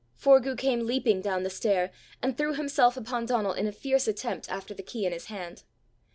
Forgue 0.19 0.57
came 0.57 0.87
leaping 0.87 1.21
down 1.21 1.43
the 1.43 1.49
stair, 1.51 1.91
and 2.23 2.35
threw 2.35 2.55
himself 2.55 2.97
upon 2.97 3.27
Donal 3.27 3.53
in 3.53 3.67
a 3.67 3.71
fierce 3.71 4.07
attempt 4.07 4.49
after 4.49 4.73
the 4.73 4.81
key 4.81 5.05
in 5.05 5.13
his 5.13 5.25
hand. 5.25 5.61